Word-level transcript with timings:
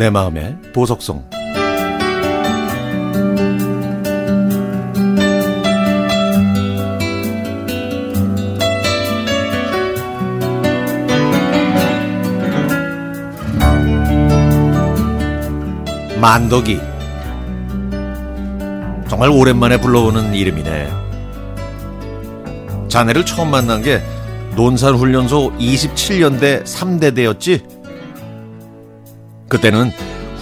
내 0.00 0.08
마음의 0.08 0.56
보석성 0.72 1.28
만덕이 16.18 16.80
정말 19.06 19.28
오랜만에 19.28 19.78
불러오는 19.78 20.32
이름이네. 20.32 20.90
자네를 22.88 23.26
처음 23.26 23.50
만난 23.50 23.82
게 23.82 24.00
논산훈련소 24.56 25.52
27년대 25.58 26.64
3대대였지? 26.64 27.79
그때는 29.50 29.90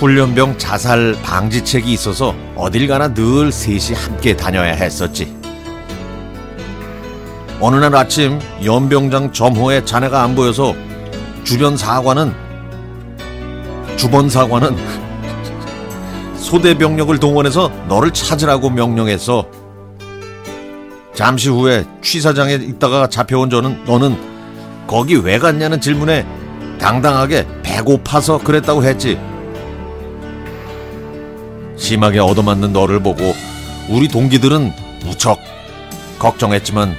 훈련병 0.00 0.58
자살 0.58 1.16
방지책이 1.22 1.90
있어서 1.92 2.34
어딜 2.56 2.88
가나 2.88 3.14
늘 3.14 3.52
셋이 3.52 3.96
함께 3.96 4.36
다녀야 4.36 4.72
했었지. 4.72 5.34
어느 7.60 7.76
날 7.76 7.94
아침 7.94 8.38
연병장 8.62 9.32
점호에 9.32 9.84
자네가 9.84 10.22
안 10.22 10.34
보여서 10.34 10.74
주변 11.44 11.76
사관은 11.76 12.34
주번 13.96 14.28
사관은 14.28 14.76
소대 16.36 16.76
병력을 16.76 17.16
동원해서 17.18 17.70
너를 17.88 18.12
찾으라고 18.12 18.68
명령했어. 18.70 19.48
잠시 21.14 21.48
후에 21.48 21.84
취사장에 22.02 22.54
있다가 22.54 23.06
잡혀온 23.06 23.48
저는 23.48 23.84
너는 23.84 24.18
거기 24.86 25.14
왜 25.14 25.38
갔냐는 25.38 25.80
질문에 25.80 26.26
당당하게 26.86 27.44
배고파서 27.64 28.38
그랬다고 28.38 28.84
했지. 28.84 29.18
심하게 31.76 32.20
얻어맞는 32.20 32.72
너를 32.72 33.02
보고 33.02 33.34
우리 33.88 34.06
동기들은 34.06 34.72
무척 35.04 35.40
걱정했지만 36.20 36.94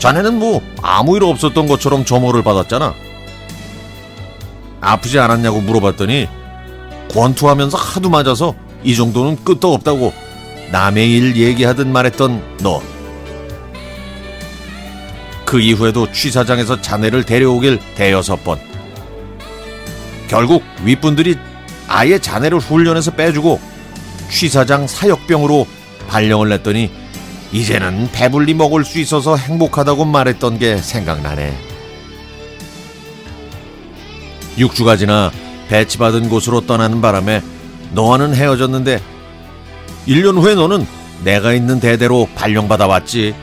자네는 0.00 0.40
뭐 0.40 0.60
아무 0.82 1.16
일 1.16 1.22
없었던 1.22 1.68
것처럼 1.68 2.04
점호를 2.04 2.42
받았잖아. 2.42 2.92
아프지 4.80 5.20
않았냐고 5.20 5.60
물어봤더니 5.60 6.26
권투하면서 7.12 7.78
하도 7.78 8.10
맞아서 8.10 8.56
이 8.82 8.96
정도는 8.96 9.44
끝도 9.44 9.74
없다고 9.74 10.12
남의 10.72 11.08
일 11.08 11.36
얘기하듯 11.36 11.86
말했던 11.86 12.56
너. 12.64 12.82
그 15.44 15.60
이후에도 15.60 16.10
취사장에서 16.10 16.80
자네를 16.80 17.22
데려오길 17.22 17.78
대여섯 17.94 18.42
번. 18.42 18.67
결국 20.28 20.62
윗분들이 20.84 21.36
아예 21.88 22.18
자네를 22.18 22.58
훈련해서 22.58 23.12
빼주고 23.12 23.60
취사장 24.30 24.86
사역병으로 24.86 25.66
발령을 26.08 26.50
냈더니 26.50 26.90
이제는 27.50 28.10
배불리 28.12 28.52
먹을 28.54 28.84
수 28.84 28.98
있어서 28.98 29.36
행복하다고 29.36 30.04
말했던 30.04 30.58
게 30.58 30.76
생각나네. 30.76 31.56
6주가 34.58 34.98
지나 34.98 35.30
배치받은 35.68 36.28
곳으로 36.28 36.66
떠나는 36.66 37.00
바람에 37.00 37.42
너와는 37.92 38.34
헤어졌는데 38.34 39.00
1년 40.06 40.40
후에 40.42 40.54
너는 40.54 40.86
내가 41.24 41.54
있는 41.54 41.80
대대로 41.80 42.28
발령받아 42.34 42.86
왔지. 42.86 43.34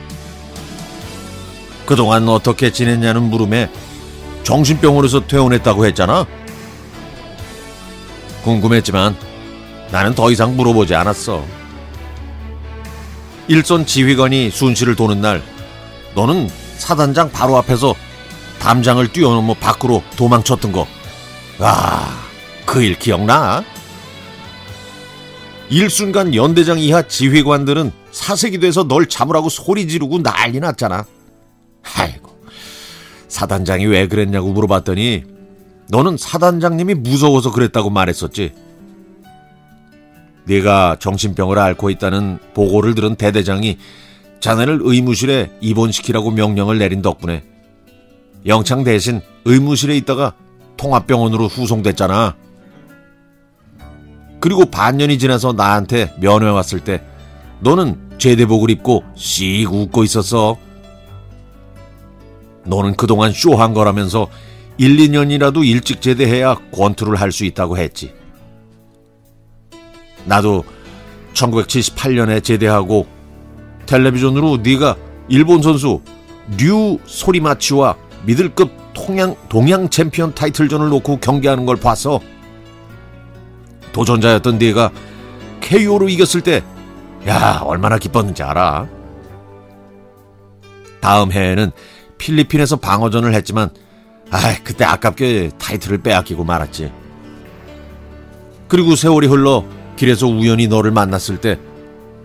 그동안 1.84 2.28
어떻게 2.28 2.70
지냈냐는 2.70 3.24
물음에 3.24 3.70
정신병원에서 4.44 5.26
퇴원했다고 5.26 5.86
했잖아. 5.86 6.26
궁금했지만 8.46 9.16
나는 9.90 10.14
더 10.14 10.30
이상 10.30 10.56
물어보지 10.56 10.94
않았어. 10.94 11.44
일선 13.48 13.84
지휘관이 13.84 14.50
순시를 14.50 14.94
도는 14.94 15.20
날 15.20 15.42
너는 16.14 16.48
사단장 16.78 17.30
바로 17.32 17.56
앞에서 17.58 17.94
담장을 18.60 19.06
뛰어넘어 19.12 19.54
밖으로 19.54 20.02
도망쳤던 20.16 20.72
거. 20.72 20.86
와, 21.58 22.08
그 22.64 22.82
일 22.82 22.98
기억나? 22.98 23.64
일순간 25.68 26.34
연대장 26.34 26.78
이하 26.78 27.02
지휘관들은 27.02 27.90
사색이 28.12 28.60
돼서 28.60 28.86
널 28.86 29.08
잡으라고 29.08 29.48
소리 29.48 29.88
지르고 29.88 30.22
난리 30.22 30.60
났잖아. 30.60 31.04
아이고, 31.96 32.38
사단장이 33.28 33.86
왜 33.86 34.06
그랬냐고 34.06 34.52
물어봤더니 34.52 35.24
너는 35.88 36.16
사단장님이 36.16 36.94
무서워서 36.94 37.52
그랬다고 37.52 37.90
말했었지. 37.90 38.52
네가 40.44 40.96
정신병을 41.00 41.58
앓고 41.58 41.90
있다는 41.90 42.38
보고를 42.54 42.94
들은 42.94 43.16
대대장이 43.16 43.78
자네를 44.40 44.80
의무실에 44.82 45.50
입원시키라고 45.60 46.30
명령을 46.30 46.78
내린 46.78 47.02
덕분에 47.02 47.42
영창 48.46 48.84
대신 48.84 49.20
의무실에 49.44 49.96
있다가 49.96 50.34
통합병원으로 50.76 51.48
후송됐잖아. 51.48 52.36
그리고 54.38 54.66
반년이 54.66 55.18
지나서 55.18 55.52
나한테 55.52 56.14
면회 56.20 56.48
왔을 56.48 56.80
때 56.80 57.02
너는 57.60 58.18
제대복을 58.18 58.70
입고 58.70 59.02
씩 59.16 59.72
웃고 59.72 60.04
있었어. 60.04 60.56
너는 62.64 62.94
그동안 62.96 63.32
쇼한 63.32 63.74
거라면서 63.74 64.28
1, 64.78 64.96
2년이라도 64.96 65.64
일찍 65.66 66.00
제대해야 66.02 66.54
권투를 66.72 67.20
할 67.20 67.32
수 67.32 67.44
있다고 67.44 67.78
했지. 67.78 68.12
나도 70.24 70.64
1978년에 71.34 72.42
제대하고 72.42 73.06
텔레비전으로 73.86 74.58
네가 74.58 74.96
일본 75.28 75.62
선수 75.62 76.00
류 76.58 76.98
소리마치와 77.06 77.96
미들급 78.24 78.70
통양, 78.92 79.36
동양 79.48 79.88
챔피언 79.88 80.34
타이틀전을 80.34 80.88
놓고 80.88 81.18
경기하는 81.18 81.66
걸 81.66 81.76
봐서 81.76 82.20
도전자였던 83.92 84.58
네가 84.58 84.90
KO로 85.60 86.08
이겼을 86.08 86.42
때, 86.42 86.62
야, 87.26 87.60
얼마나 87.64 87.98
기뻤는지 87.98 88.42
알아. 88.42 88.88
다음 91.00 91.32
해에는 91.32 91.72
필리핀에서 92.18 92.76
방어전을 92.76 93.34
했지만, 93.34 93.70
아, 94.30 94.56
그때 94.64 94.84
아깝게 94.84 95.50
타이틀을 95.58 95.98
빼앗기고 95.98 96.44
말았지. 96.44 96.92
그리고 98.68 98.96
세월이 98.96 99.28
흘러 99.28 99.64
길에서 99.96 100.26
우연히 100.26 100.66
너를 100.66 100.90
만났을 100.90 101.40
때 101.40 101.58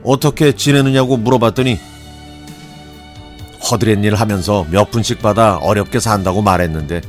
어떻게 0.03 0.53
지내느냐고 0.55 1.17
물어봤더니 1.17 1.79
허드렛 3.69 4.03
일 4.03 4.15
하면서 4.15 4.65
몇 4.71 4.89
푼씩 4.89 5.21
받아 5.21 5.57
어렵게 5.57 5.99
산다고 5.99 6.41
말했는데 6.41 7.01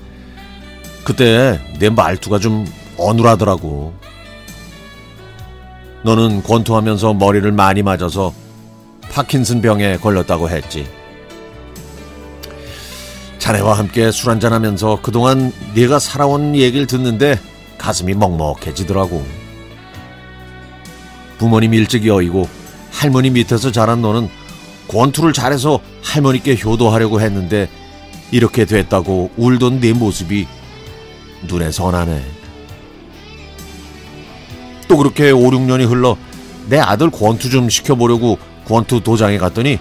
그때 1.04 1.58
내 1.78 1.88
말투가 1.88 2.38
좀 2.38 2.66
어눌하더라고. 2.98 3.94
너는 6.04 6.42
권투하면서 6.42 7.14
머리를 7.14 7.50
많이 7.52 7.82
맞아서 7.82 8.34
파킨슨 9.10 9.62
병에 9.62 9.96
걸렸다고 9.96 10.50
했지. 10.50 10.86
자네와 13.42 13.76
함께 13.76 14.12
술 14.12 14.30
한잔하면서 14.30 15.00
그동안 15.02 15.52
네가 15.74 15.98
살아온 15.98 16.54
얘기를 16.54 16.86
듣는데 16.86 17.40
가슴이 17.76 18.14
먹먹해지더라고. 18.14 19.26
부모님 21.38 21.74
일찍 21.74 22.06
여의고 22.06 22.48
할머니 22.92 23.30
밑에서 23.30 23.72
자란 23.72 24.00
너는 24.00 24.28
권투를 24.86 25.32
잘해서 25.32 25.80
할머니께 26.04 26.56
효도하려고 26.64 27.20
했는데 27.20 27.68
이렇게 28.30 28.64
됐다고 28.64 29.32
울던 29.36 29.80
네 29.80 29.92
모습이 29.92 30.46
눈에 31.48 31.72
선하네. 31.72 32.22
또 34.86 34.96
그렇게 34.96 35.32
5, 35.32 35.40
6년이 35.50 35.88
흘러 35.90 36.16
내 36.68 36.78
아들 36.78 37.10
권투 37.10 37.50
좀 37.50 37.68
시켜보려고 37.68 38.38
권투 38.66 39.00
도장에 39.00 39.36
갔더니 39.38 39.80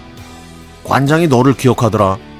관장이 0.82 1.28
너를 1.28 1.54
기억하더라. 1.56 2.31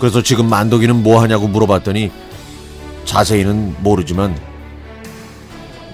그래서 0.00 0.22
지금 0.22 0.48
만덕이는 0.48 1.02
뭐 1.02 1.20
하냐고 1.20 1.46
물어봤더니 1.46 2.10
자세히는 3.04 3.76
모르지만 3.80 4.36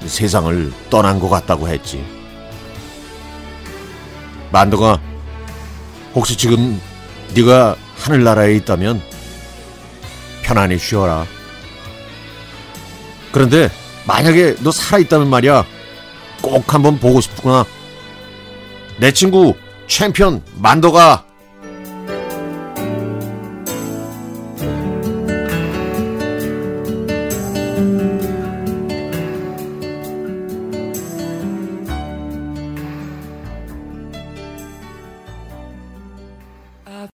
세상을 0.07 0.73
떠난 0.89 1.19
것 1.19 1.29
같다고 1.29 1.69
했지. 1.69 2.05
만덕아, 4.53 5.01
혹시 6.15 6.37
지금 6.37 6.81
네가 7.35 7.77
하늘나라에 7.99 8.55
있다면 8.55 9.03
편안히 10.43 10.79
쉬어라. 10.79 11.27
그런데 13.33 13.69
만약에 14.07 14.55
너 14.63 14.71
살아있다면 14.71 15.29
말이야, 15.29 15.67
꼭 16.41 16.73
한번 16.73 17.01
보고 17.01 17.21
싶구나. 17.21 17.67
내 18.99 19.13
친구 19.13 19.57
챔피언 19.89 20.43
만덕아 20.55 21.26